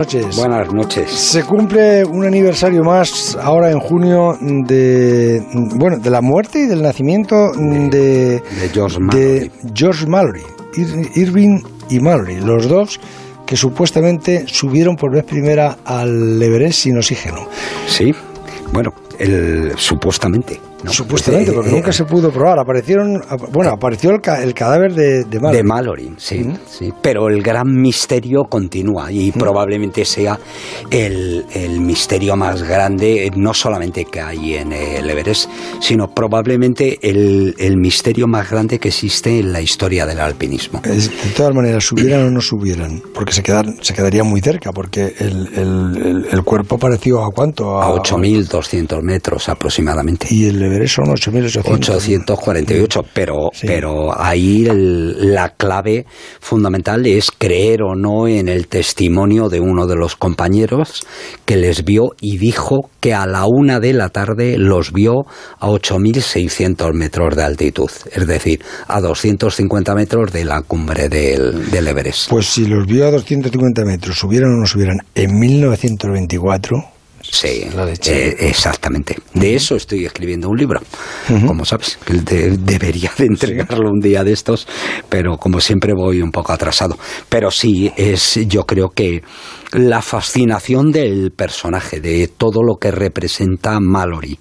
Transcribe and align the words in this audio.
noches. 0.00 0.36
Buenas 0.36 0.72
noches. 0.72 1.10
Se 1.10 1.44
cumple 1.44 2.04
un 2.04 2.24
aniversario 2.24 2.82
más 2.82 3.36
ahora 3.40 3.70
en 3.70 3.78
junio 3.80 4.36
de 4.40 5.42
bueno 5.74 5.98
de 5.98 6.10
la 6.10 6.20
muerte 6.22 6.60
y 6.60 6.66
del 6.66 6.82
nacimiento 6.82 7.52
de, 7.52 8.40
de 8.40 8.68
George 8.72 8.98
Mallory. 8.98 9.20
de 9.20 9.50
George 9.74 10.06
Mallory, 10.06 10.42
Ir- 10.74 11.10
Irving 11.16 11.60
y 11.90 12.00
Mallory, 12.00 12.40
los 12.40 12.66
dos 12.68 12.98
que 13.46 13.56
supuestamente 13.56 14.44
subieron 14.46 14.96
por 14.96 15.12
vez 15.12 15.24
primera 15.24 15.76
al 15.84 16.40
Everest 16.42 16.80
sin 16.80 16.96
oxígeno. 16.96 17.46
Sí, 17.86 18.14
bueno, 18.72 18.94
el, 19.18 19.72
supuestamente. 19.76 20.58
¿No? 20.84 20.92
Supuestamente, 20.92 21.52
porque 21.52 21.70
eh, 21.70 21.72
nunca 21.72 21.92
se 21.92 22.04
pudo 22.04 22.30
probar. 22.30 22.58
Aparecieron, 22.58 23.20
bueno, 23.52 23.70
apareció 23.70 24.10
el, 24.10 24.20
ca- 24.20 24.42
el 24.42 24.54
cadáver 24.54 24.94
de, 24.94 25.24
de 25.24 25.38
Mallory. 25.40 25.56
De 25.56 25.62
Mallory, 25.64 26.14
sí, 26.16 26.46
sí. 26.68 26.92
Pero 27.02 27.28
el 27.28 27.42
gran 27.42 27.66
misterio 27.72 28.44
continúa 28.44 29.10
y 29.12 29.32
probablemente 29.32 30.04
sea 30.04 30.38
el, 30.90 31.44
el 31.52 31.80
misterio 31.80 32.36
más 32.36 32.62
grande, 32.62 33.26
eh, 33.26 33.30
no 33.36 33.52
solamente 33.54 34.04
que 34.04 34.20
hay 34.20 34.54
en 34.54 34.72
el 34.72 35.08
Everest, 35.10 35.50
sino 35.80 36.08
probablemente 36.14 36.98
el, 37.02 37.54
el 37.58 37.76
misterio 37.76 38.26
más 38.26 38.50
grande 38.50 38.78
que 38.78 38.88
existe 38.88 39.38
en 39.40 39.52
la 39.52 39.60
historia 39.60 40.06
del 40.06 40.20
alpinismo. 40.20 40.80
Es- 40.84 41.10
de 41.10 41.30
todas 41.36 41.54
maneras, 41.54 41.84
subieran 41.84 42.26
o 42.26 42.30
no 42.30 42.40
subieran, 42.40 43.02
porque 43.14 43.32
se, 43.32 43.42
quedan, 43.42 43.76
se 43.82 43.94
quedarían 43.94 44.26
muy 44.26 44.40
cerca, 44.40 44.72
porque 44.72 45.14
el, 45.18 45.48
el- 45.54 45.96
el- 46.06 46.26
el 46.30 46.42
cuerpo 46.44 46.78
pareció 46.78 47.24
a 47.24 47.30
cuánto? 47.30 47.80
A 47.80 47.88
8.200 47.94 49.02
metros 49.02 49.48
aproximadamente. 49.48 50.26
Y 50.30 50.46
el 50.46 50.62
Everest 50.72 50.94
son 50.96 51.06
8.800. 51.06 51.64
848, 51.66 53.00
pero, 53.12 53.50
Sí. 53.52 53.66
pero 53.66 54.18
ahí 54.20 54.66
el- 54.66 55.34
la 55.34 55.50
clave 55.50 56.06
fundamental 56.40 57.06
es 57.06 57.30
creer 57.36 57.82
o 57.82 57.94
no 57.94 58.26
en 58.28 58.48
el 58.48 58.66
testimonio 58.68 59.48
de 59.48 59.60
uno 59.60 59.86
de 59.86 59.96
los 59.96 60.16
compañeros 60.16 61.02
que 61.44 61.56
les 61.56 61.84
vio 61.84 62.10
y 62.20 62.38
dijo 62.38 62.90
que 63.00 63.14
a 63.14 63.26
la 63.26 63.46
una 63.46 63.80
de 63.80 63.92
la 63.92 64.08
tarde 64.10 64.56
los 64.58 64.92
vio 64.92 65.24
a 65.58 65.68
8.600 65.68 66.92
metros 66.94 67.36
de 67.36 67.42
altitud, 67.42 67.90
es 68.12 68.26
decir, 68.26 68.60
a 68.88 69.00
250 69.00 69.94
metros 69.94 70.32
de 70.32 70.44
la 70.44 70.62
cumbre 70.62 71.08
del, 71.08 71.70
del 71.70 71.88
Everest. 71.88 72.30
Pues 72.30 72.46
si 72.46 72.66
los 72.66 72.86
vio 72.86 73.06
a 73.06 73.10
250 73.10 73.84
metros, 73.84 74.18
subieran 74.18 74.50
o 74.54 74.60
no 74.60 74.66
subieran 74.66 74.98
en 75.14 75.38
1924, 75.38 76.84
Sí, 77.22 77.62
eh, 78.12 78.36
exactamente. 78.40 79.16
De 79.34 79.54
eso 79.54 79.76
estoy 79.76 80.04
escribiendo 80.06 80.48
un 80.48 80.56
libro, 80.56 80.80
como 81.46 81.64
sabes, 81.64 81.98
que 82.04 82.14
de- 82.14 82.56
debería 82.56 83.12
de 83.16 83.26
entregarlo 83.26 83.90
un 83.90 84.00
día 84.00 84.24
de 84.24 84.32
estos, 84.32 84.66
pero 85.08 85.36
como 85.36 85.60
siempre 85.60 85.92
voy 85.94 86.22
un 86.22 86.30
poco 86.30 86.52
atrasado. 86.52 86.96
Pero 87.28 87.50
sí, 87.50 87.92
es 87.96 88.40
yo 88.48 88.64
creo 88.64 88.88
que 88.90 89.22
la 89.72 90.02
fascinación 90.02 90.90
del 90.90 91.30
personaje, 91.30 92.00
de 92.00 92.26
todo 92.28 92.62
lo 92.62 92.76
que 92.76 92.90
representa 92.90 93.78
Mallory. 93.80 94.38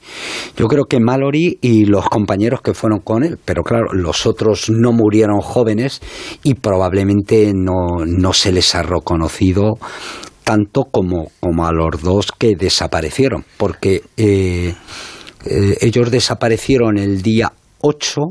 Yo 0.57 0.67
creo 0.67 0.85
que 0.85 0.99
Mallory 0.99 1.59
y 1.61 1.85
los 1.85 2.07
compañeros 2.09 2.61
que 2.61 2.73
fueron 2.73 2.99
con 3.01 3.23
él, 3.23 3.37
pero 3.43 3.61
claro, 3.63 3.93
los 3.93 4.25
otros 4.25 4.69
no 4.71 4.91
murieron 4.91 5.39
jóvenes 5.41 6.01
y 6.43 6.55
probablemente 6.55 7.51
no, 7.53 8.05
no 8.05 8.33
se 8.33 8.51
les 8.51 8.73
ha 8.73 8.81
reconocido 8.81 9.73
tanto 10.49 10.85
como, 10.85 11.29
como 11.39 11.67
a 11.67 11.71
los 11.71 12.01
dos 12.01 12.31
que 12.31 12.55
desaparecieron, 12.55 13.45
porque 13.57 14.01
eh, 14.17 14.73
eh, 15.45 15.77
ellos 15.79 16.09
desaparecieron 16.09 16.97
el 16.97 17.21
día 17.21 17.53
8, 17.81 18.21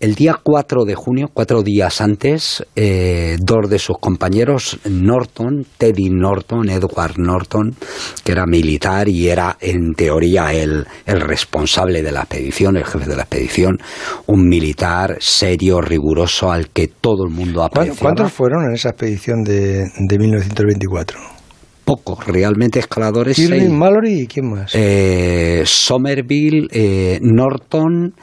el 0.00 0.16
día 0.16 0.34
4 0.42 0.84
de 0.84 0.96
junio, 0.96 1.28
cuatro 1.32 1.62
días 1.62 2.00
antes, 2.00 2.66
eh, 2.74 3.36
dos 3.40 3.70
de 3.70 3.78
sus 3.78 3.96
compañeros, 3.98 4.76
Norton, 4.90 5.64
Teddy 5.78 6.10
Norton, 6.10 6.68
Edward 6.68 7.14
Norton, 7.18 7.76
que 8.24 8.32
era 8.32 8.44
militar 8.44 9.08
y 9.08 9.28
era 9.28 9.56
en 9.60 9.94
teoría 9.94 10.52
el, 10.52 10.84
el 11.06 11.20
responsable 11.20 12.02
de 12.02 12.10
la 12.10 12.22
expedición, 12.22 12.76
el 12.76 12.84
jefe 12.84 13.08
de 13.08 13.14
la 13.14 13.22
expedición, 13.22 13.78
un 14.26 14.48
militar 14.48 15.16
serio, 15.20 15.80
riguroso, 15.80 16.50
al 16.50 16.70
que 16.70 16.88
todo 16.88 17.24
el 17.24 17.32
mundo 17.32 17.60
¿cuán- 17.60 17.66
apreciaba. 17.84 18.00
¿cuántos 18.00 18.32
fueron 18.32 18.64
en 18.64 18.74
esa 18.74 18.88
expedición 18.88 19.44
de, 19.44 19.84
de 20.08 20.18
1924? 20.18 21.20
Pocos, 21.84 22.24
realmente 22.26 22.78
escaladores. 22.78 23.38
Irving. 23.38 23.70
Mallory 23.70 24.20
y 24.20 24.26
quién 24.26 24.50
más. 24.50 24.72
Eh, 24.74 25.62
Somerville, 25.66 26.68
eh, 26.70 27.18
Norton. 27.22 28.14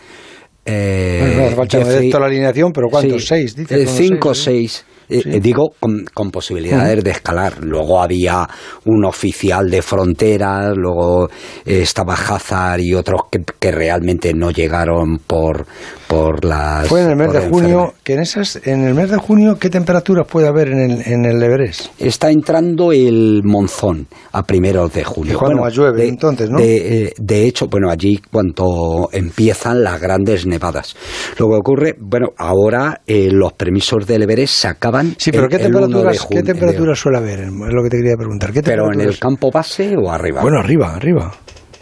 Eh, 0.65 1.19
Bueno, 1.37 1.55
no 1.55 1.65
Jeffrey- 1.65 2.09
toda 2.09 2.21
la 2.21 2.27
alineación, 2.27 2.71
pero 2.71 2.87
¿cuántos? 2.89 3.21
Sí, 3.23 3.27
¿Seis? 3.27 3.55
Dice, 3.55 3.83
eh, 3.83 3.87
cinco 3.87 4.29
o 4.29 4.33
seis. 4.35 4.85
Eh, 5.09 5.21
Sí. 5.23 5.29
eh, 5.33 5.39
digo, 5.39 5.71
con, 5.79 6.05
con 6.13 6.29
posibilidades 6.31 7.03
de 7.03 7.11
escalar. 7.11 7.63
Luego 7.63 8.01
había 8.01 8.47
un 8.85 9.05
oficial 9.05 9.69
de 9.69 9.81
fronteras, 9.81 10.73
luego 10.75 11.27
eh, 11.65 11.81
estaba 11.81 12.13
Hazard 12.13 12.79
y 12.81 12.93
otros 12.93 13.21
que, 13.31 13.39
que 13.59 13.71
realmente 13.71 14.33
no 14.33 14.51
llegaron 14.51 15.19
por, 15.25 15.65
por 16.07 16.45
las. 16.45 16.87
Fue 16.87 17.01
en 17.01 17.09
el 17.11 17.15
mes 17.15 17.33
de 17.33 17.39
junio, 17.39 17.67
enfermedad. 17.69 17.93
que 18.03 18.13
en 18.13 18.19
esas, 18.19 18.59
en 18.65 18.83
el 18.85 18.93
mes 18.93 19.09
de 19.09 19.17
junio, 19.17 19.57
¿qué 19.59 19.69
temperaturas 19.69 20.27
puede 20.27 20.47
haber 20.47 20.69
en 20.69 20.79
el, 20.91 21.01
en 21.05 21.25
el 21.25 21.41
Everest? 21.41 21.87
Está 21.99 22.29
entrando 22.29 22.91
el 22.91 23.41
monzón 23.43 24.07
a 24.31 24.43
primeros 24.43 24.93
de 24.93 25.03
julio. 25.03 25.33
Es 25.33 25.37
cuando 25.39 25.61
más 25.63 25.73
llueve, 25.73 26.07
entonces, 26.07 26.49
¿no? 26.49 26.59
De, 26.59 27.13
de 27.17 27.45
hecho, 27.47 27.67
bueno, 27.67 27.89
allí 27.89 28.19
cuando 28.31 29.09
empiezan 29.11 29.83
las 29.83 29.99
grandes 29.99 30.45
nevadas. 30.45 30.95
Lo 31.37 31.47
que 31.47 31.55
ocurre, 31.55 31.95
bueno, 31.99 32.27
ahora 32.37 33.01
eh, 33.07 33.29
los 33.31 33.53
permisos 33.53 34.05
del 34.05 34.23
Everest 34.23 34.53
se 34.53 34.67
acaban. 34.67 34.98
Sí, 35.17 35.31
pero 35.31 35.43
el- 35.45 35.49
¿qué 35.49 35.55
el 35.57 35.67
1 35.75 35.79
de 35.79 35.85
temperaturas, 35.87 36.27
¿qué 36.29 36.43
temperaturas 36.43 36.99
suele 36.99 37.17
haber? 37.17 37.39
Es 37.41 37.51
lo 37.51 37.83
que 37.83 37.89
te 37.89 37.97
quería 37.97 38.15
preguntar. 38.17 38.51
¿Qué 38.53 38.61
Pero 38.63 38.91
en 38.93 39.01
el 39.01 39.17
campo 39.19 39.49
base 39.51 39.95
o 39.97 40.11
arriba. 40.11 40.41
Bueno, 40.41 40.59
arriba, 40.59 40.93
arriba. 40.95 41.31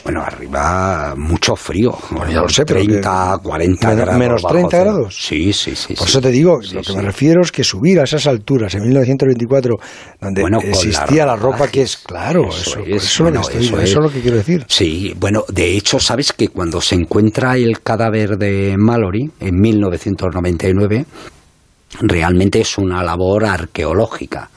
Bueno, 0.03 0.21
arriba 0.23 1.15
mucho 1.17 1.53
frío. 1.57 1.93
Bueno, 2.11 2.31
ya 2.31 2.39
lo 2.41 2.47
sé, 2.47 2.63
pero 2.65 2.79
30, 2.79 3.39
que- 3.43 3.43
40 3.49 3.87
menos- 3.89 4.01
grados. 4.05 4.19
menos 4.19 4.41
bajo 4.41 4.53
30 4.55 4.69
cero. 4.77 4.83
grados. 4.93 5.17
Sí, 5.19 5.51
sí, 5.51 5.75
sí. 5.75 5.95
Por 5.95 6.07
sí. 6.07 6.11
eso 6.11 6.21
te 6.21 6.31
digo, 6.31 6.61
Sí, 6.61 6.75
lo 6.75 6.81
que 6.81 6.91
sí. 6.91 6.95
me 6.95 7.01
refiero 7.01 7.41
es 7.41 7.51
que 7.51 7.63
subir 7.65 7.99
a 7.99 8.03
esas 8.03 8.25
alturas 8.25 8.73
en 8.75 8.83
1924, 8.83 9.75
donde 10.21 10.41
Bueno, 10.41 10.59
existía 10.63 11.25
la 11.25 11.35
ropa 11.35 11.67
que 11.67 11.81
es, 11.81 11.97
claro, 11.97 12.47
Eso 12.47 12.79
eso, 12.79 12.79
es, 12.85 13.03
eso, 13.03 13.23
bueno, 13.23 13.41
lo 13.41 13.47
que 13.47 13.57
estoy- 13.57 13.65
eso 13.67 13.75
eso 13.75 13.83
es. 13.83 13.89
es 13.89 13.95
lo 13.97 14.09
que 14.09 14.21
quiero 14.21 14.37
decir. 14.37 14.65
Sí, 14.69 15.13
bueno, 15.19 15.43
de 15.49 15.75
hecho, 15.75 15.99
sabes 15.99 16.31
que 16.31 16.47
cuando 16.49 16.79
se 16.79 16.95
encuentra 16.95 17.57
el 17.57 17.81
cadáver 17.81 18.37
de 18.37 18.75
Mallory 18.77 19.29
en 19.41 19.59
1999, 19.59 21.05
realmente 22.01 22.61
es 22.61 22.77
una 22.77 23.03
labor 23.03 23.45
arqueológica. 23.45 24.49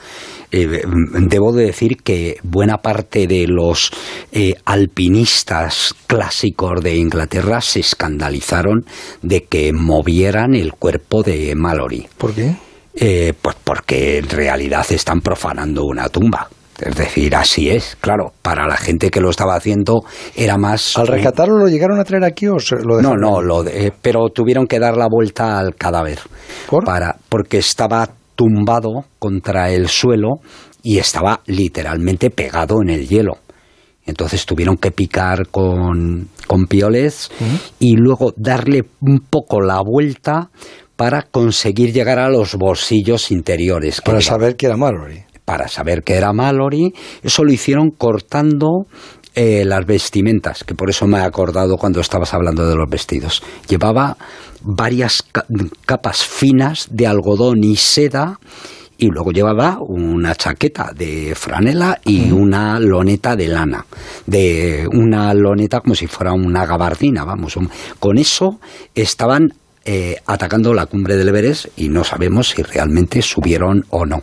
Eh, 0.52 0.82
debo 1.28 1.52
de 1.52 1.66
decir 1.66 1.98
que 1.98 2.38
buena 2.42 2.78
parte 2.78 3.28
de 3.28 3.46
los 3.46 3.92
eh, 4.32 4.54
alpinistas 4.64 5.94
clásicos 6.08 6.82
de 6.82 6.96
Inglaterra 6.96 7.60
se 7.60 7.80
escandalizaron 7.80 8.84
de 9.22 9.44
que 9.44 9.72
movieran 9.72 10.54
el 10.54 10.72
cuerpo 10.72 11.22
de 11.22 11.54
Mallory. 11.54 12.08
¿Por 12.18 12.34
qué? 12.34 12.56
Eh, 12.94 13.32
pues 13.40 13.56
porque 13.62 14.18
en 14.18 14.28
realidad 14.28 14.84
están 14.90 15.20
profanando 15.20 15.84
una 15.84 16.08
tumba. 16.08 16.50
Es 16.82 16.96
decir, 16.96 17.34
así 17.36 17.70
es, 17.70 17.96
claro. 18.00 18.32
Para 18.42 18.66
la 18.66 18.76
gente 18.76 19.10
que 19.10 19.20
lo 19.20 19.30
estaba 19.30 19.54
haciendo 19.56 20.00
era 20.34 20.56
más. 20.56 20.96
¿Al 20.96 21.06
rescatarlo 21.06 21.58
lo 21.58 21.68
llegaron 21.68 21.98
a 22.00 22.04
traer 22.04 22.24
aquí 22.24 22.46
o 22.48 22.58
se 22.58 22.76
lo 22.76 22.82
No, 22.94 23.10
dejaron? 23.10 23.20
no, 23.20 23.40
lo 23.42 23.62
de- 23.62 23.86
eh, 23.86 23.92
pero 24.00 24.28
tuvieron 24.28 24.66
que 24.66 24.78
dar 24.78 24.96
la 24.96 25.06
vuelta 25.10 25.58
al 25.58 25.74
cadáver. 25.74 26.18
¿Por? 26.68 26.84
Para, 26.84 27.16
porque 27.28 27.58
estaba 27.58 28.08
tumbado 28.34 29.04
contra 29.18 29.70
el 29.70 29.88
suelo 29.88 30.36
y 30.82 30.98
estaba 30.98 31.40
literalmente 31.46 32.30
pegado 32.30 32.80
en 32.82 32.90
el 32.90 33.06
hielo. 33.08 33.34
Entonces 34.06 34.46
tuvieron 34.46 34.76
que 34.76 34.90
picar 34.90 35.48
con, 35.48 36.28
con 36.46 36.64
pioles 36.66 37.30
y 37.78 37.96
luego 37.96 38.32
darle 38.36 38.82
un 39.02 39.20
poco 39.28 39.60
la 39.60 39.80
vuelta 39.84 40.48
para 40.96 41.22
conseguir 41.22 41.92
llegar 41.92 42.18
a 42.18 42.28
los 42.30 42.56
bolsillos 42.56 43.30
interiores. 43.30 44.00
Para 44.00 44.20
saber 44.20 44.56
que 44.56 44.66
era 44.66 44.76
Mallory. 44.76 45.24
Para 45.50 45.66
saber 45.66 46.04
que 46.04 46.14
era 46.14 46.32
Mallory. 46.32 46.92
Eso 47.24 47.42
lo 47.42 47.50
hicieron 47.50 47.90
cortando 47.90 48.86
eh, 49.34 49.64
las 49.64 49.84
vestimentas, 49.84 50.62
que 50.62 50.76
por 50.76 50.90
eso 50.90 51.08
me 51.08 51.18
he 51.18 51.22
acordado 51.22 51.76
cuando 51.76 52.00
estabas 52.00 52.32
hablando 52.34 52.68
de 52.68 52.76
los 52.76 52.88
vestidos. 52.88 53.42
Llevaba 53.68 54.16
varias 54.62 55.24
ca- 55.24 55.44
capas 55.84 56.24
finas 56.24 56.86
de 56.92 57.08
algodón 57.08 57.64
y 57.64 57.74
seda 57.74 58.38
y 58.96 59.06
luego 59.08 59.32
llevaba 59.32 59.78
una 59.80 60.36
chaqueta 60.36 60.92
de 60.94 61.34
franela 61.34 61.98
y 62.04 62.30
una 62.30 62.78
loneta 62.78 63.34
de 63.34 63.48
lana, 63.48 63.84
de 64.26 64.86
una 64.92 65.34
loneta 65.34 65.80
como 65.80 65.96
si 65.96 66.06
fuera 66.06 66.32
una 66.32 66.64
gabardina, 66.64 67.24
vamos. 67.24 67.58
Con 67.98 68.18
eso 68.18 68.60
estaban 68.94 69.48
eh, 69.84 70.16
atacando 70.26 70.74
la 70.74 70.86
cumbre 70.86 71.16
del 71.16 71.28
Everest 71.28 71.66
y 71.76 71.88
no 71.88 72.04
sabemos 72.04 72.50
si 72.50 72.62
realmente 72.62 73.22
subieron 73.22 73.84
o 73.90 74.04
no. 74.04 74.22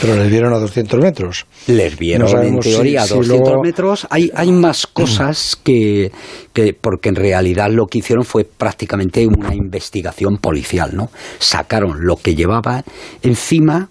Pero 0.00 0.16
les 0.16 0.28
vieron 0.30 0.52
a 0.52 0.58
200 0.58 1.00
metros. 1.00 1.46
Les 1.68 1.96
vieron 1.96 2.30
No 2.32 2.42
en 2.42 2.62
si- 2.62 2.70
teoría 2.70 3.02
a 3.02 3.06
si 3.06 3.14
200 3.14 3.48
luego- 3.48 3.62
metros. 3.62 4.06
Hay, 4.10 4.30
hay 4.34 4.50
más 4.52 4.86
cosas 4.92 5.56
que, 5.62 6.10
que, 6.52 6.74
porque 6.74 7.08
en 7.08 7.14
realidad 7.16 7.68
lo 7.70 7.86
que 7.86 7.98
hicieron 7.98 8.24
fue 8.24 8.44
prácticamente 8.44 9.26
una 9.26 9.54
investigación 9.54 10.38
policial, 10.38 10.90
¿no? 10.94 11.10
Sacaron 11.38 12.04
lo 12.04 12.16
que 12.16 12.34
llevaba 12.34 12.82
encima 13.22 13.88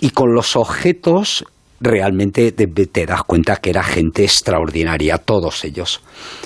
y 0.00 0.10
con 0.10 0.34
los 0.34 0.56
objetos 0.56 1.44
realmente 1.80 2.52
te, 2.52 3.06
das 3.06 3.22
cuenta 3.24 3.56
que 3.56 3.70
era 3.70 3.82
gente 3.82 4.24
extraordinaria, 4.24 5.18
todos 5.18 5.64
ellos. 5.64 6.00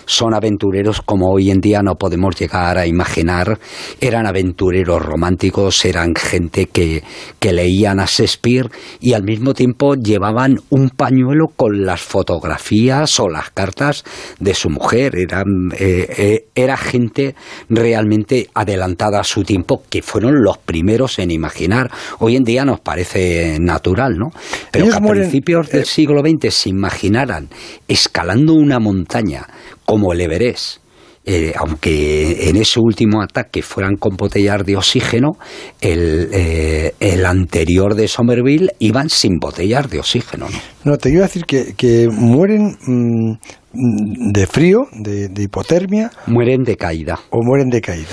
Son 0.05 0.35
aventureros 0.35 1.03
como 1.03 1.31
hoy 1.33 1.51
en 1.51 1.61
día 1.61 1.83
no 1.83 1.95
podemos 1.95 2.35
llegar 2.39 2.79
a 2.79 2.87
imaginar. 2.87 3.59
Eran 4.01 4.27
aventureros 4.27 5.03
románticos, 5.03 5.85
eran 5.85 6.15
gente 6.15 6.67
que, 6.67 7.03
que 7.39 7.53
leían 7.53 8.01
a 8.01 8.07
Shakespeare 8.07 8.71
y 9.01 9.13
al 9.13 9.23
mismo 9.23 9.55
tiempo 9.55 9.95
llevaban 9.95 10.59
un 10.71 10.91
pañuelo 10.91 11.47
con 11.55 11.85
las 11.85 12.01
fotografías 12.01 13.21
o 13.21 13.29
las 13.29 13.51
cartas 13.51 14.05
de 14.39 14.55
su 14.55 14.71
mujer. 14.71 15.17
Eran, 15.17 15.71
eh, 15.79 16.07
eh, 16.19 16.45
era 16.55 16.77
gente 16.77 17.35
realmente 17.69 18.49
adelantada 18.55 19.21
a 19.21 19.25
su 19.25 19.45
tiempo, 19.45 19.83
que 19.89 20.03
fueron 20.03 20.43
los 20.43 20.59
primeros 20.59 21.19
en 21.19 21.31
imaginar. 21.31 21.91
Hoy 22.19 22.37
en 22.37 22.45
día 22.45 22.65
nos 22.65 22.81
parece 22.81 23.59
natural, 23.61 24.19
¿no? 24.19 24.33
Pero 24.71 24.87
principios 25.21 25.71
del 25.71 25.83
eh, 25.83 25.87
siglo 25.87 26.21
XX 26.21 26.53
se 26.55 26.69
imaginaran 26.71 27.49
escalando 27.89 28.55
una 28.55 28.79
montaña 28.79 29.47
como 29.85 30.13
el 30.13 30.21
Everest, 30.21 30.79
eh, 31.25 31.53
aunque 31.57 32.49
en 32.49 32.57
ese 32.57 32.81
último 32.81 33.23
ataque 33.23 33.63
fueran 33.63 33.97
con 33.97 34.17
botellas 34.17 34.65
de 34.65 34.77
oxígeno, 34.77 35.33
el, 35.81 36.29
eh, 36.33 36.95
el 36.99 37.27
anterior 37.27 37.95
de 37.95 38.09
Somerville 38.09 38.71
iban 38.79 39.11
sin 39.11 39.39
botellas 39.39 39.91
de 39.91 39.99
oxígeno. 39.99 40.47
No, 40.85 40.97
te 40.97 41.11
iba 41.11 41.21
a 41.21 41.27
decir 41.27 41.45
que, 41.45 41.75
que 41.77 42.09
mueren 42.11 42.77
mm, 42.87 43.35
de 43.73 44.47
frío, 44.47 44.89
de, 44.93 45.31
hipotermia. 45.41 46.11
Mueren 46.27 46.65
de 46.65 46.77
caída. 46.77 47.19
O 47.31 47.43
mueren 47.43 47.71
de 47.71 47.81
caída. 47.81 48.09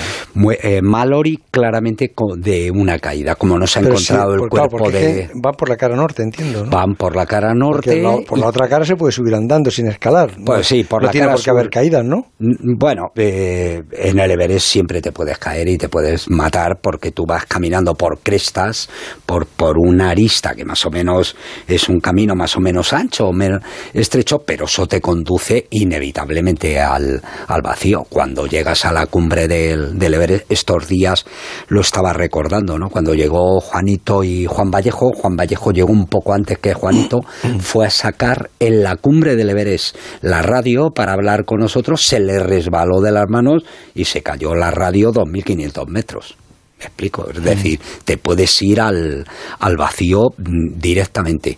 Eh, 0.62 0.82
Mallory 0.84 1.40
claramente 1.50 2.14
de 2.38 2.72
una 2.72 3.00
caída, 3.00 3.36
como 3.36 3.58
no 3.58 3.66
se 3.66 3.80
ha 3.80 3.82
encontrado 3.82 4.36
el 4.36 4.50
cuerpo 4.50 4.92
de... 4.92 5.30
Van 5.34 5.54
por 5.56 5.70
la 5.70 5.76
cara 5.76 5.96
norte, 5.96 6.22
entiendo. 6.22 6.66
Van 6.70 6.96
por 6.96 7.16
la 7.16 7.26
cara 7.26 7.54
norte. 7.56 8.04
por 8.28 8.38
la 8.38 8.48
otra 8.48 8.68
cara 8.68 8.86
se 8.86 8.96
puede 8.96 9.12
subir 9.12 9.34
andando 9.34 9.72
sin 9.72 9.88
escalar. 9.88 10.32
Pues 10.46 10.68
sí, 10.68 10.84
por 10.84 11.02
no 11.02 11.08
la 11.08 11.12
tiene 11.12 11.28
por 11.30 11.42
qué 11.42 11.50
haber 11.50 11.70
caídas, 11.70 12.06
¿no? 12.06 12.28
Bueno, 12.40 13.08
eh, 13.16 13.82
en 13.92 14.20
el 14.20 14.32
Everest 14.32 14.68
siempre 14.68 15.02
te 15.02 15.12
puedes 15.12 15.40
caer 15.40 15.68
y 15.68 15.78
te 15.78 15.90
puedes 15.90 16.30
matar 16.30 16.80
porque 16.82 17.12
tú 17.12 17.26
vas 17.26 17.46
caminando 17.46 17.96
por 17.96 18.20
crestas, 18.20 18.90
por, 19.26 19.48
por 19.48 19.78
una 19.80 20.12
arista 20.12 20.54
que 20.54 20.66
más 20.66 20.86
o 20.86 20.92
menos 20.92 21.36
es 21.68 21.90
un 21.90 22.00
camino 22.00 22.36
más 22.36 22.56
o 22.56 22.60
menos 22.60 22.94
ancho 22.94 23.28
o 23.28 23.34
menos 23.34 23.64
estrecho, 23.94 24.40
pero 24.46 24.66
eso 24.66 24.86
te 24.86 25.02
conduce 25.02 25.47
inevitablemente 25.70 26.80
al, 26.80 27.22
vacío. 27.64 28.04
Cuando 28.10 28.48
llegas 28.48 28.86
a 28.86 28.92
la 28.92 29.08
cumbre 29.08 29.48
del, 29.48 29.98
del 29.98 30.14
Everest, 30.14 30.52
estos 30.52 30.88
días 30.88 31.26
lo 31.68 31.82
estaba 31.82 32.14
recordando, 32.14 32.78
¿no? 32.78 32.90
Cuando 32.90 33.14
llegó 33.14 33.60
Juanito 33.60 34.24
y 34.24 34.46
Juan 34.46 34.72
Vallejo, 34.72 35.12
Juan 35.12 35.36
Vallejo 35.36 35.72
llegó 35.72 35.92
un 35.92 36.08
poco 36.08 36.34
antes 36.34 36.58
que 36.60 36.74
Juanito, 36.74 37.20
fue 37.60 37.86
a 37.88 37.90
sacar 37.90 38.50
en 38.60 38.84
la 38.84 38.96
cumbre 38.96 39.36
del 39.36 39.50
Everest 39.50 39.96
la 40.22 40.42
radio 40.42 40.92
para 40.92 41.14
hablar 41.14 41.46
con 41.46 41.60
nosotros, 41.60 42.06
se 42.06 42.20
le 42.20 42.40
resbaló 42.40 43.02
de 43.02 43.12
las 43.12 43.30
manos 43.30 43.64
y 43.96 44.06
se 44.06 44.22
cayó 44.22 44.56
la 44.56 44.72
radio 44.72 45.12
2.500 45.12 45.88
metros. 45.88 46.38
Me 46.80 46.86
explico, 46.86 47.28
es 47.30 47.44
decir, 47.44 47.80
te 48.06 48.18
puedes 48.18 48.62
ir 48.62 48.80
al, 48.82 49.26
al 49.60 49.78
vacío 49.78 50.30
mm, 50.38 50.80
directamente. 50.80 51.58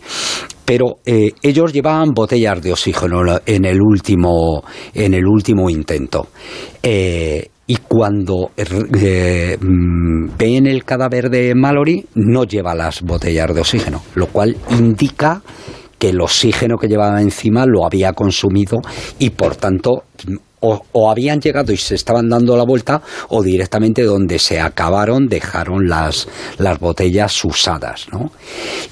Pero 0.63 0.99
eh, 1.05 1.33
ellos 1.41 1.73
llevaban 1.73 2.11
botellas 2.11 2.61
de 2.61 2.71
oxígeno 2.71 3.21
en 3.45 3.65
el 3.65 3.81
último, 3.81 4.63
en 4.93 5.13
el 5.13 5.25
último 5.25 5.69
intento. 5.69 6.27
Eh, 6.81 7.49
y 7.67 7.77
cuando 7.87 8.51
eh, 8.55 9.57
mm, 9.59 10.37
ven 10.37 10.67
el 10.67 10.83
cadáver 10.85 11.29
de 11.29 11.53
Mallory, 11.53 12.05
no 12.15 12.43
lleva 12.43 12.73
las 12.73 13.01
botellas 13.01 13.53
de 13.53 13.61
oxígeno, 13.61 14.01
lo 14.15 14.27
cual 14.27 14.55
indica 14.71 15.41
que 15.99 16.09
el 16.09 16.21
oxígeno 16.21 16.77
que 16.77 16.87
llevaba 16.87 17.21
encima 17.21 17.65
lo 17.65 17.85
había 17.85 18.13
consumido 18.13 18.77
y 19.19 19.31
por 19.31 19.55
tanto 19.57 20.03
o, 20.61 21.09
habían 21.09 21.39
llegado 21.39 21.71
y 21.71 21.77
se 21.77 21.95
estaban 21.95 22.29
dando 22.29 22.57
la 22.57 22.63
vuelta 22.63 23.01
o 23.29 23.41
directamente 23.41 24.03
donde 24.03 24.39
se 24.39 24.59
acabaron 24.59 25.27
dejaron 25.27 25.87
las, 25.87 26.27
las 26.57 26.79
botellas 26.79 27.43
usadas. 27.45 28.07
¿no? 28.11 28.31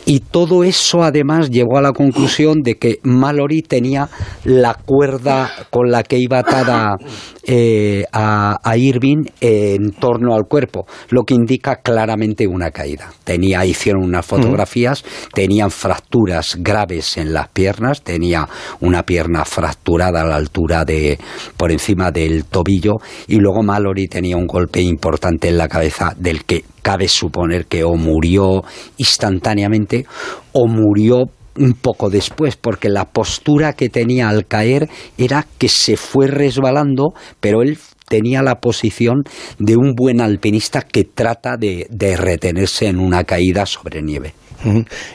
Y 0.05 0.21
todo 0.21 0.63
eso 0.63 1.03
además 1.03 1.49
llevó 1.49 1.77
a 1.77 1.81
la 1.81 1.91
conclusión 1.91 2.61
de 2.61 2.75
que 2.75 2.99
Mallory 3.03 3.61
tenía 3.61 4.09
la 4.43 4.73
cuerda 4.73 5.51
con 5.69 5.91
la 5.91 6.03
que 6.03 6.17
iba 6.17 6.39
atada 6.39 6.97
eh, 7.43 8.05
a, 8.11 8.57
a, 8.61 8.77
Irving 8.77 9.23
en 9.39 9.91
torno 9.91 10.35
al 10.35 10.45
cuerpo, 10.49 10.85
lo 11.09 11.23
que 11.23 11.33
indica 11.33 11.77
claramente 11.77 12.45
una 12.45 12.71
caída. 12.71 13.09
Tenía, 13.23 13.65
hicieron 13.65 14.03
unas 14.03 14.25
fotografías, 14.25 15.03
tenían 15.33 15.71
fracturas 15.71 16.57
graves 16.59 17.17
en 17.17 17.33
las 17.33 17.47
piernas, 17.49 18.01
tenía 18.01 18.47
una 18.81 19.03
pierna 19.03 19.45
fracturada 19.45 20.21
a 20.21 20.25
la 20.25 20.35
altura 20.35 20.83
de, 20.83 21.17
por 21.57 21.71
encima 21.71 22.11
del 22.11 22.45
tobillo 22.45 22.93
y 23.27 23.37
luego 23.37 23.63
Mallory 23.63 24.07
tenía 24.07 24.37
un 24.37 24.47
golpe 24.47 24.81
importante 24.81 25.49
en 25.49 25.57
la 25.57 25.67
cabeza 25.67 26.13
del 26.17 26.45
que 26.45 26.63
cabe 26.81 27.07
suponer 27.07 27.65
que 27.65 27.83
o 27.83 27.95
murió 27.95 28.63
instantáneamente 28.97 30.05
o 30.53 30.67
murió 30.67 31.25
un 31.57 31.73
poco 31.73 32.09
después, 32.09 32.55
porque 32.55 32.87
la 32.87 33.05
postura 33.05 33.73
que 33.73 33.89
tenía 33.89 34.29
al 34.29 34.45
caer 34.45 34.89
era 35.17 35.45
que 35.57 35.69
se 35.69 35.97
fue 35.97 36.27
resbalando, 36.27 37.13
pero 37.39 37.61
él 37.63 37.77
tenía 38.07 38.41
la 38.41 38.55
posición 38.55 39.23
de 39.59 39.75
un 39.75 39.93
buen 39.95 40.21
alpinista 40.21 40.81
que 40.81 41.03
trata 41.03 41.57
de, 41.57 41.87
de 41.89 42.15
retenerse 42.15 42.87
en 42.87 42.99
una 42.99 43.23
caída 43.23 43.65
sobre 43.65 44.01
nieve. 44.01 44.33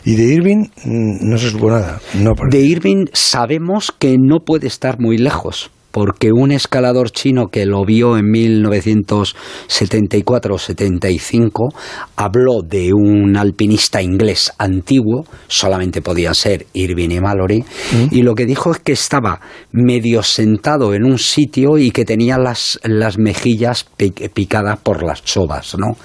Y 0.04 0.14
de 0.14 0.22
Irving 0.34 0.66
mm, 0.84 1.28
no 1.28 1.36
se 1.36 1.50
supo 1.50 1.70
nada. 1.70 2.00
No, 2.14 2.32
De 2.48 2.60
Irving 2.60 3.06
sabemos 3.12 3.92
que 3.96 4.16
no 4.18 4.38
puede 4.44 4.68
estar 4.68 5.00
muy 5.00 5.18
lejos 5.18 5.70
porque 5.92 6.32
un 6.32 6.50
escalador 6.50 7.10
chino 7.10 7.48
que 7.48 7.66
lo 7.66 7.84
vio 7.84 8.16
en 8.16 8.30
1974 8.30 10.54
o 10.54 10.58
75 10.58 11.68
habló 12.16 12.62
de 12.62 12.92
un 12.92 13.36
alpinista 13.36 14.02
inglés 14.02 14.52
antiguo, 14.58 15.24
solamente 15.46 16.02
podía 16.02 16.34
ser 16.34 16.66
Irving 16.72 17.10
y 17.10 17.20
Mallory, 17.20 17.60
mm. 17.60 18.08
y 18.10 18.22
lo 18.22 18.34
que 18.34 18.46
dijo 18.46 18.72
es 18.72 18.78
que 18.78 18.92
estaba 18.92 19.40
medio 19.70 20.22
sentado 20.22 20.94
en 20.94 21.04
un 21.04 21.18
sitio 21.18 21.78
y 21.78 21.90
que 21.90 22.04
tenía 22.04 22.38
las, 22.38 22.80
las 22.82 23.18
mejillas 23.18 23.86
picadas 24.34 24.80
por 24.80 25.02
las 25.02 25.22
chovas, 25.22 25.76
¿no? 25.78 25.96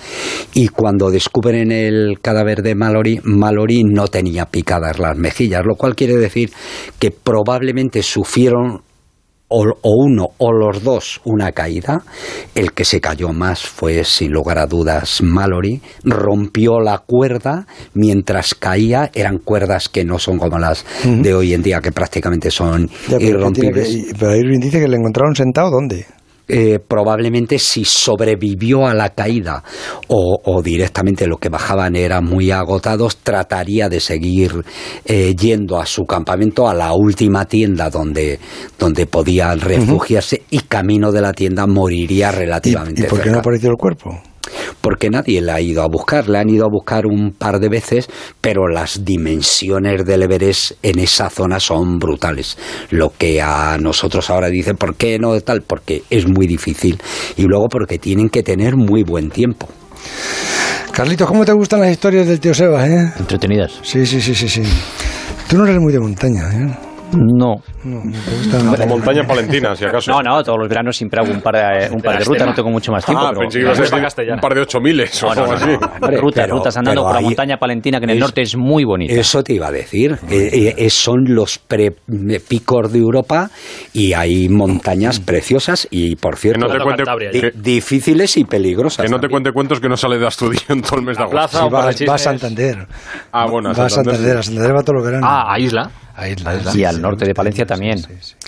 Y 0.53 0.67
cuando 0.67 1.09
descubren 1.09 1.71
el 1.71 2.19
cadáver 2.21 2.61
de 2.61 2.75
Mallory, 2.75 3.21
Mallory 3.23 3.83
no 3.83 4.07
tenía 4.07 4.45
picadas 4.45 4.99
las 4.99 5.17
mejillas, 5.17 5.63
lo 5.65 5.75
cual 5.75 5.95
quiere 5.95 6.17
decir 6.17 6.51
que 6.99 7.11
probablemente 7.11 8.03
sufrieron 8.03 8.81
o, 9.49 9.65
uno 9.83 10.27
o 10.37 10.51
los 10.51 10.83
dos 10.83 11.21
una 11.23 11.51
caída. 11.51 12.03
El 12.55 12.73
que 12.73 12.85
se 12.85 12.99
cayó 12.99 13.29
más 13.29 13.61
fue, 13.61 14.03
sin 14.03 14.31
lugar 14.31 14.57
a 14.57 14.65
dudas, 14.65 15.21
Mallory. 15.21 15.81
Rompió 16.03 16.79
la 16.79 16.99
cuerda 16.99 17.65
mientras 17.93 18.53
caía. 18.55 19.09
Eran 19.13 19.39
cuerdas 19.39 19.89
que 19.89 20.03
no 20.03 20.19
son 20.19 20.37
como 20.37 20.59
las 20.59 20.85
de 21.03 21.33
hoy 21.33 21.53
en 21.53 21.61
día, 21.61 21.81
que 21.81 21.91
prácticamente 21.91 22.51
son 22.51 22.89
irrompibles. 23.19 24.13
pero 24.17 24.35
Irving 24.35 24.59
dice 24.59 24.79
que 24.79 24.87
le 24.87 24.97
encontraron 24.97 25.35
sentado, 25.35 25.71
¿dónde? 25.71 26.05
Eh, 26.49 26.79
probablemente 26.79 27.59
si 27.59 27.83
sobrevivió 27.83 28.87
a 28.87 28.93
la 28.93 29.09
caída 29.09 29.61
o, 30.07 30.61
directamente 30.63 31.27
lo 31.27 31.35
que 31.37 31.49
bajaban 31.49 31.95
eran 31.97 32.23
muy 32.23 32.51
agotados, 32.51 33.17
trataría 33.17 33.89
de 33.89 33.99
seguir 33.99 34.63
eh, 35.03 35.35
yendo 35.35 35.77
a 35.77 35.85
su 35.85 36.05
campamento, 36.05 36.69
a 36.69 36.73
la 36.73 36.93
última 36.93 37.43
tienda 37.45 37.89
donde, 37.89 38.39
donde 38.79 39.05
podía 39.07 39.55
refugiarse 39.55 40.43
y 40.49 40.59
camino 40.59 41.11
de 41.11 41.21
la 41.21 41.33
tienda 41.33 41.67
moriría 41.67 42.31
relativamente. 42.31 43.01
¿Y, 43.01 43.05
y 43.05 43.07
por 43.07 43.21
qué 43.21 43.29
no 43.29 43.39
apareció 43.39 43.69
el 43.69 43.75
cuerpo? 43.75 44.17
Porque 44.87 45.09
nadie 45.09 45.41
la 45.41 45.55
ha 45.55 45.59
ido 45.59 45.83
a 45.83 45.87
buscar. 45.89 46.29
Le 46.29 46.37
han 46.37 46.49
ido 46.49 46.63
a 46.63 46.69
buscar 46.71 47.07
un 47.07 47.33
par 47.33 47.59
de 47.59 47.67
veces, 47.67 48.07
pero 48.39 48.69
las 48.69 49.03
dimensiones 49.03 50.05
del 50.05 50.23
Everest 50.23 50.81
en 50.81 50.99
esa 50.99 51.29
zona 51.29 51.59
son 51.59 51.99
brutales. 51.99 52.57
Lo 52.91 53.11
que 53.11 53.41
a 53.41 53.77
nosotros 53.81 54.29
ahora 54.29 54.47
dicen, 54.47 54.77
¿por 54.77 54.95
qué 54.95 55.19
no 55.19 55.37
tal? 55.41 55.63
Porque 55.63 56.03
es 56.09 56.25
muy 56.25 56.47
difícil. 56.47 57.01
Y 57.35 57.41
luego 57.41 57.67
porque 57.67 57.99
tienen 57.99 58.29
que 58.29 58.43
tener 58.43 58.77
muy 58.77 59.03
buen 59.03 59.29
tiempo. 59.29 59.67
Carlitos, 60.93 61.27
¿cómo 61.27 61.43
te 61.43 61.51
gustan 61.51 61.81
las 61.81 61.91
historias 61.91 62.25
del 62.25 62.39
tío 62.39 62.53
Sebas? 62.53 62.87
Eh? 62.87 63.11
Entretenidas. 63.19 63.81
Sí, 63.83 64.05
sí, 64.05 64.21
sí, 64.21 64.33
sí, 64.33 64.47
sí. 64.47 64.63
Tú 65.49 65.57
no 65.57 65.65
eres 65.65 65.81
muy 65.81 65.91
de 65.91 65.99
montaña, 65.99 66.49
¿eh? 66.49 66.86
No. 67.13 67.55
La 68.77 68.85
montaña 68.85 69.23
palentina, 69.25 69.75
si 69.75 69.85
acaso. 69.85 70.11
No, 70.11 70.21
no, 70.21 70.43
todos 70.43 70.59
los 70.59 70.67
veranos 70.67 70.95
siempre 70.97 71.21
hago 71.21 71.31
un 71.31 71.41
par 71.41 71.55
de, 71.55 71.89
un 71.93 72.01
par 72.01 72.17
de 72.19 72.25
rutas, 72.25 72.47
no 72.47 72.53
tengo 72.53 72.69
mucho 72.69 72.91
más 72.91 73.05
tiempo. 73.05 73.23
Ah, 73.25 73.29
pero 73.29 73.41
pensé 73.41 73.59
que 73.59 73.65
ibas 73.65 73.79
a 73.79 73.83
decir 73.83 74.33
un 74.33 74.39
par 74.39 74.53
de 74.53 74.61
ocho 74.61 74.79
miles 74.79 75.23
o 75.23 75.27
No, 75.27 75.35
no, 75.35 75.41
algo 75.41 75.53
no, 75.53 75.57
así. 75.57 75.77
no, 76.01 76.07
no, 76.09 76.17
rutas, 76.21 76.49
rutas 76.49 76.77
andando 76.77 77.03
por 77.03 77.13
la 77.15 77.21
montaña 77.21 77.57
palentina, 77.57 77.99
que 77.99 78.03
en 78.05 78.09
el 78.11 78.17
es- 78.17 78.21
norte 78.21 78.41
es 78.41 78.57
muy 78.57 78.83
bonita. 78.83 79.13
Eso 79.13 79.43
te 79.43 79.53
iba 79.53 79.67
a 79.67 79.71
decir. 79.71 80.17
Eh, 80.29 80.75
eh, 80.77 80.89
son 80.89 81.23
los 81.27 81.59
pre-picos 81.59 82.91
de 82.91 82.99
Europa 82.99 83.49
y 83.93 84.13
hay 84.13 84.49
montañas 84.49 85.19
preciosas 85.19 85.87
y, 85.89 86.15
por 86.17 86.35
cierto, 86.35 86.67
no 86.67 86.73
te 86.73 86.79
cuente, 86.79 87.03
que, 87.31 87.51
difíciles 87.55 88.35
y 88.37 88.43
peligrosas. 88.43 89.05
que 89.05 89.11
no 89.11 89.19
te 89.19 89.29
cuente 89.29 89.51
cuentos 89.51 89.79
que 89.79 89.87
no 89.87 89.95
sale 89.97 90.17
de 90.17 90.27
Astudillo 90.27 90.65
en 90.69 90.81
todo 90.81 90.99
el 90.99 91.05
mes 91.05 91.17
de 91.17 91.23
agosto. 91.23 91.37
plaza. 91.37 91.93
Sí, 91.93 92.05
va, 92.05 92.09
va 92.09 92.15
a. 92.15 92.17
Santander. 92.17 92.85
Ah, 93.31 93.45
bueno, 93.49 93.69
a 93.69 93.73
va 93.73 93.85
a 93.85 93.89
Santander 93.89 94.15
Santander. 94.15 94.37
A 94.37 94.43
Santander 94.43 94.75
va 94.75 94.81
todos 94.81 94.95
los 94.95 95.05
veranos. 95.05 95.29
Ah, 95.31 95.53
a 95.53 95.59
Isla. 95.59 95.89
A 96.17 96.27
Isla, 96.27 96.55
Isla. 96.55 96.71
Y 96.75 96.83
al 96.83 96.99
norte 96.99 97.25
de 97.25 97.35
Palencia 97.35 97.63
también. 97.63 97.99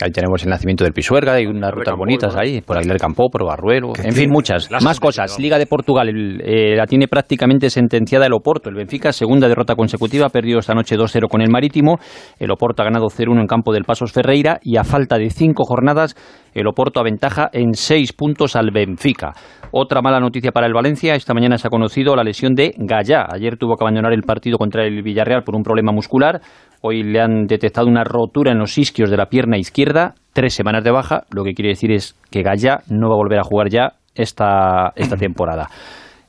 Ahí 0.01 0.09
tenemos 0.11 0.41
el 0.41 0.49
nacimiento 0.49 0.83
del 0.83 0.91
Pisuerga, 0.91 1.33
hay 1.33 1.45
unas 1.45 1.71
rutas 1.71 1.95
bonitas 1.95 2.35
ahí, 2.35 2.61
por 2.61 2.77
Aguilar 2.77 2.97
Campo, 2.97 3.29
por 3.29 3.45
Barruelo, 3.45 3.93
en 4.03 4.11
fin, 4.11 4.27
muchas. 4.31 4.71
Más 4.81 4.99
cosas. 4.99 5.37
Liga 5.37 5.59
de 5.59 5.67
Portugal 5.67 6.09
el, 6.09 6.41
eh, 6.43 6.75
la 6.75 6.87
tiene 6.87 7.07
prácticamente 7.07 7.69
sentenciada 7.69 8.25
el 8.25 8.33
Oporto. 8.33 8.69
El 8.69 8.75
Benfica, 8.75 9.13
segunda 9.13 9.47
derrota 9.47 9.75
consecutiva, 9.75 10.25
ha 10.25 10.29
perdido 10.29 10.57
esta 10.57 10.73
noche 10.73 10.97
2-0 10.97 11.27
con 11.29 11.41
el 11.41 11.51
Marítimo. 11.51 11.99
El 12.39 12.49
Oporto 12.49 12.81
ha 12.81 12.85
ganado 12.85 13.05
0-1 13.05 13.39
en 13.39 13.45
campo 13.45 13.71
del 13.71 13.83
Pasos 13.83 14.11
Ferreira 14.11 14.59
y 14.63 14.77
a 14.77 14.83
falta 14.83 15.19
de 15.19 15.29
cinco 15.29 15.63
jornadas, 15.63 16.15
el 16.55 16.65
Oporto 16.65 16.99
aventaja 16.99 17.49
en 17.53 17.75
seis 17.75 18.13
puntos 18.13 18.55
al 18.55 18.71
Benfica. 18.71 19.33
Otra 19.71 20.01
mala 20.01 20.19
noticia 20.19 20.51
para 20.51 20.65
el 20.65 20.73
Valencia. 20.73 21.13
Esta 21.13 21.35
mañana 21.35 21.59
se 21.59 21.67
ha 21.67 21.69
conocido 21.69 22.15
la 22.15 22.23
lesión 22.23 22.55
de 22.55 22.73
Gallá. 22.77 23.27
Ayer 23.31 23.57
tuvo 23.57 23.75
que 23.75 23.83
abandonar 23.83 24.13
el 24.13 24.23
partido 24.23 24.57
contra 24.57 24.83
el 24.83 25.03
Villarreal 25.03 25.43
por 25.43 25.55
un 25.55 25.61
problema 25.61 25.91
muscular. 25.91 26.41
Hoy 26.81 27.03
le 27.03 27.19
han 27.19 27.45
detectado 27.45 27.87
una 27.87 28.03
rotura 28.03 28.51
en 28.51 28.59
los 28.59 28.77
isquios 28.77 29.09
de 29.09 29.17
la 29.17 29.27
pierna 29.27 29.57
izquierda. 29.57 30.15
Tres 30.33 30.53
semanas 30.53 30.83
de 30.83 30.91
baja. 30.91 31.23
Lo 31.31 31.43
que 31.43 31.53
quiere 31.53 31.69
decir 31.69 31.91
es 31.91 32.15
que 32.31 32.41
Gallá 32.41 32.81
no 32.89 33.09
va 33.09 33.15
a 33.15 33.17
volver 33.17 33.39
a 33.39 33.43
jugar 33.43 33.69
ya 33.69 33.93
esta, 34.15 34.93
esta 34.95 35.15
temporada. 35.17 35.69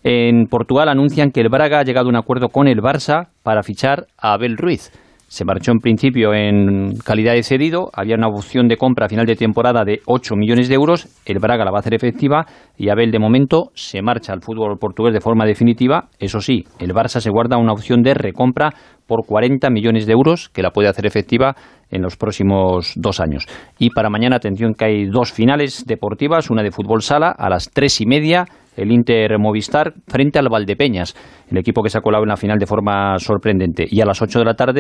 En 0.02 0.47
Portugal 0.47 0.88
anuncian 0.88 1.30
que 1.30 1.40
el 1.40 1.50
Braga 1.50 1.80
ha 1.80 1.85
llegado 1.85 2.07
a 2.07 2.11
un 2.11 2.16
acuerdo 2.16 2.49
con 2.49 2.66
el 2.66 2.80
Barça 2.80 3.28
para 3.42 3.62
fichar 3.62 4.07
a 4.19 4.33
Abel 4.33 4.57
Ruiz. 4.57 4.90
Se 5.30 5.44
marchó 5.44 5.70
en 5.70 5.78
principio 5.78 6.34
en 6.34 6.96
calidad 7.04 7.34
de 7.34 7.44
cedido, 7.44 7.88
había 7.92 8.16
una 8.16 8.26
opción 8.26 8.66
de 8.66 8.76
compra 8.76 9.06
a 9.06 9.08
final 9.08 9.26
de 9.26 9.37
temporada 9.37 9.84
de 9.84 10.00
8 10.04 10.34
millones 10.34 10.68
de 10.68 10.75
euros, 10.75 11.06
el 11.25 11.38
Braga 11.38 11.64
la 11.64 11.70
va 11.70 11.78
a 11.78 11.80
hacer 11.82 11.94
efectiva 11.94 12.46
y 12.76 12.88
Abel 12.88 13.12
de 13.12 13.20
momento 13.20 13.70
se 13.75 14.02
marcha 14.02 14.32
al 14.32 14.42
fútbol 14.42 14.76
portugués 14.80 15.14
de 15.14 15.20
forma 15.20 15.46
definitiva. 15.46 16.08
Eso 16.18 16.40
sí, 16.40 16.64
el 16.80 16.92
Barça 16.92 17.20
se 17.20 17.30
guarda 17.30 17.58
una 17.58 17.72
opción 17.72 18.02
de 18.02 18.14
recompra 18.14 18.70
por 19.06 19.25
40 19.25 19.70
millones 19.70 20.06
de 20.06 20.14
euros 20.14 20.49
que 20.49 20.62
la 20.62 20.72
puede 20.72 20.88
hacer 20.88 21.06
efectiva 21.06 21.54
en 21.90 22.02
los 22.02 22.16
próximos 22.16 22.94
dos 22.96 23.20
años. 23.20 23.46
Y 23.78 23.90
para 23.90 24.10
mañana, 24.10 24.34
atención 24.34 24.75
que 24.75 24.84
hay 24.84 25.06
dos 25.06 25.32
finales 25.32 25.84
deportivas, 25.87 26.50
una 26.50 26.64
de 26.64 26.72
fútbol 26.72 27.02
sala 27.02 27.30
a 27.38 27.49
las 27.49 27.70
tres 27.70 28.00
y 28.00 28.06
media 28.06 28.46
el 28.76 28.92
Inter 28.92 29.38
Movistar 29.38 29.92
frente 30.06 30.38
al 30.38 30.49
Valdepeñas, 30.49 31.14
el 31.50 31.58
equipo 31.58 31.82
que 31.82 31.90
se 31.90 31.99
ha 31.99 32.00
colado 32.00 32.25
en 32.25 32.30
la 32.30 32.37
final 32.37 32.58
de 32.58 32.66
forma 32.66 33.18
sorprendente. 33.18 33.84
Y 33.88 34.00
a 34.00 34.06
las 34.06 34.22
8 34.22 34.38
de 34.38 34.44
la 34.44 34.54
tarde 34.54 34.78